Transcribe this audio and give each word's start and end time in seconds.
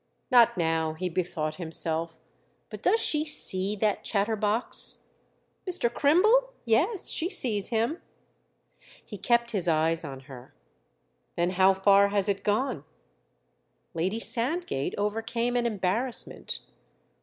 "Not 0.31 0.57
now"—he 0.57 1.09
bethought 1.09 1.57
himself. 1.57 2.17
"But 2.71 2.81
does 2.81 2.99
she 2.99 3.23
see 3.23 3.75
that 3.75 4.03
chatterbox?" 4.03 5.03
"Mr. 5.69 5.93
Crimble? 5.93 6.53
Yes, 6.65 7.11
she 7.11 7.29
sees 7.29 7.67
him." 7.67 8.01
He 9.05 9.19
kept 9.19 9.51
his 9.51 9.67
eyes 9.67 10.03
on 10.03 10.21
her. 10.21 10.55
"Then 11.35 11.51
how 11.51 11.75
far 11.75 12.07
has 12.07 12.27
it 12.27 12.43
gone?" 12.43 12.83
Lady 13.93 14.17
Sandgate 14.19 14.95
overcame 14.97 15.55
an 15.55 15.67
embarrassment. 15.67 16.61